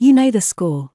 You 0.00 0.12
know 0.12 0.30
the 0.30 0.40
score. 0.40 0.90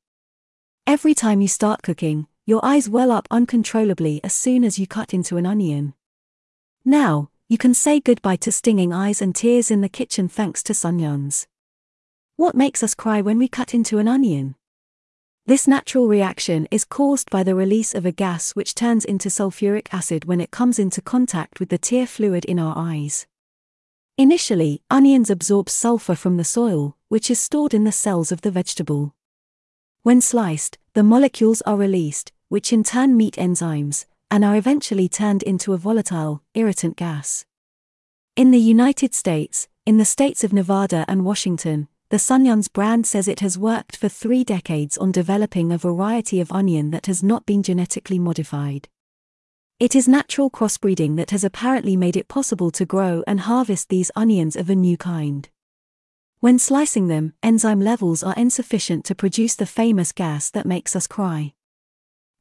Every 0.87 1.13
time 1.13 1.41
you 1.41 1.49
start 1.49 1.81
cooking, 1.81 2.27
your 2.45 2.63
eyes 2.63 2.87
well 2.87 3.11
up 3.11 3.27
uncontrollably 3.29 4.21
as 4.23 4.33
soon 4.33 4.63
as 4.63 4.79
you 4.79 4.87
cut 4.87 5.13
into 5.13 5.35
an 5.35 5.45
onion. 5.45 5.93
Now, 6.85 7.29
you 7.49 7.57
can 7.57 7.73
say 7.73 7.99
goodbye 7.99 8.37
to 8.37 8.51
stinging 8.53 8.93
eyes 8.93 9.21
and 9.21 9.35
tears 9.35 9.69
in 9.69 9.81
the 9.81 9.89
kitchen 9.89 10.29
thanks 10.29 10.63
to 10.63 10.73
Sunions. 10.73 11.47
What 12.37 12.55
makes 12.55 12.81
us 12.81 12.95
cry 12.95 13.19
when 13.19 13.37
we 13.37 13.49
cut 13.49 13.73
into 13.73 13.97
an 13.97 14.07
onion? 14.07 14.55
This 15.45 15.67
natural 15.67 16.07
reaction 16.07 16.65
is 16.71 16.85
caused 16.85 17.29
by 17.29 17.43
the 17.43 17.55
release 17.55 17.93
of 17.93 18.05
a 18.05 18.13
gas 18.13 18.51
which 18.51 18.73
turns 18.73 19.03
into 19.03 19.27
sulfuric 19.27 19.87
acid 19.91 20.23
when 20.23 20.39
it 20.39 20.49
comes 20.49 20.79
into 20.79 21.01
contact 21.01 21.59
with 21.59 21.67
the 21.67 21.77
tear 21.77 22.07
fluid 22.07 22.45
in 22.45 22.57
our 22.57 22.73
eyes. 22.77 23.27
Initially, 24.17 24.81
onions 24.89 25.29
absorb 25.29 25.69
sulfur 25.69 26.15
from 26.15 26.37
the 26.37 26.45
soil, 26.45 26.95
which 27.13 27.29
is 27.29 27.39
stored 27.39 27.75
in 27.75 27.83
the 27.83 27.91
cells 27.91 28.31
of 28.31 28.41
the 28.41 28.49
vegetable. 28.49 29.13
When 30.01 30.19
sliced, 30.19 30.79
the 30.95 31.03
molecules 31.03 31.61
are 31.61 31.77
released, 31.77 32.31
which 32.47 32.73
in 32.73 32.83
turn 32.83 33.15
meet 33.15 33.35
enzymes, 33.35 34.07
and 34.31 34.43
are 34.43 34.55
eventually 34.55 35.07
turned 35.07 35.43
into 35.43 35.73
a 35.73 35.77
volatile, 35.77 36.41
irritant 36.55 36.97
gas. 36.97 37.45
In 38.35 38.49
the 38.49 38.57
United 38.57 39.13
States, 39.13 39.67
in 39.85 39.99
the 39.99 40.05
states 40.05 40.43
of 40.43 40.53
Nevada 40.53 41.05
and 41.07 41.23
Washington, 41.23 41.87
the 42.09 42.17
Sunions 42.17 42.67
brand 42.67 43.05
says 43.05 43.27
it 43.27 43.41
has 43.41 43.59
worked 43.59 43.95
for 43.95 44.09
three 44.09 44.43
decades 44.43 44.97
on 44.97 45.11
developing 45.11 45.71
a 45.71 45.77
variety 45.77 46.41
of 46.41 46.51
onion 46.51 46.89
that 46.89 47.05
has 47.05 47.21
not 47.21 47.45
been 47.45 47.61
genetically 47.61 48.17
modified. 48.17 48.89
It 49.79 49.93
is 49.93 50.07
natural 50.07 50.49
crossbreeding 50.49 51.17
that 51.17 51.29
has 51.29 51.43
apparently 51.43 51.95
made 51.95 52.17
it 52.17 52.27
possible 52.27 52.71
to 52.71 52.87
grow 52.87 53.23
and 53.27 53.41
harvest 53.41 53.89
these 53.89 54.09
onions 54.15 54.55
of 54.55 54.67
a 54.67 54.73
new 54.73 54.97
kind. 54.97 55.47
When 56.43 56.59
slicing 56.59 57.07
them, 57.07 57.31
enzyme 57.41 57.79
levels 57.79 58.21
are 58.21 58.33
insufficient 58.35 59.05
to 59.05 59.15
produce 59.15 59.55
the 59.55 59.65
famous 59.65 60.11
gas 60.11 60.49
that 60.49 60.65
makes 60.65 60.93
us 60.93 61.07
cry. 61.07 61.53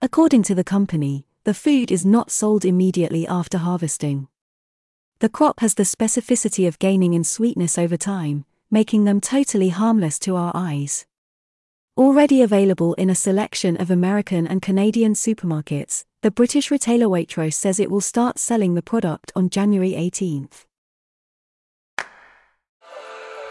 According 0.01 0.43
to 0.43 0.57
the 0.57 0.65
company, 0.65 1.25
the 1.45 1.55
food 1.55 1.93
is 1.93 2.05
not 2.05 2.33
sold 2.33 2.65
immediately 2.65 3.29
after 3.29 3.59
harvesting. 3.59 4.27
The 5.21 5.29
crop 5.29 5.61
has 5.61 5.75
the 5.75 5.85
specificity 5.85 6.67
of 6.67 6.81
gaining 6.81 7.15
in 7.15 7.23
sweetness 7.23 7.79
over 7.79 7.97
time, 7.97 8.45
making 8.73 9.05
them 9.05 9.21
totally 9.21 9.69
harmless 9.69 10.19
to 10.19 10.35
our 10.35 10.51
eyes. 10.53 11.07
Already 11.97 12.43
available 12.43 12.95
in 12.95 13.09
a 13.09 13.15
selection 13.15 13.77
of 13.77 13.89
American 13.89 14.49
and 14.49 14.61
Canadian 14.61 15.15
supermarkets, 15.15 16.03
the 16.23 16.33
British 16.33 16.73
retailer 16.73 17.07
Waitrose 17.07 17.55
says 17.55 17.79
it 17.79 17.89
will 17.89 18.01
start 18.01 18.41
selling 18.41 18.75
the 18.75 18.83
product 18.83 19.31
on 19.37 19.49
January 19.49 19.93
18th. 19.93 20.65